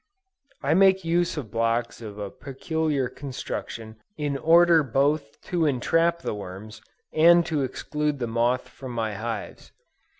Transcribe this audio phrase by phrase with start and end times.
[0.63, 6.33] I make use of blocks of a peculiar construction, in order both to entrap the
[6.33, 6.81] worms,
[7.13, 9.71] and to exclude the moth from my hives.